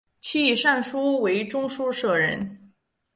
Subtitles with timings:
[0.19, 2.73] 其以善书为中书舍人。